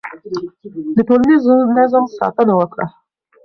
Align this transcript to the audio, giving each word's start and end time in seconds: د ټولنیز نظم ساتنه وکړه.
د 0.95 0.97
ټولنیز 1.07 1.43
نظم 1.77 2.03
ساتنه 2.17 2.53
وکړه. 2.57 2.85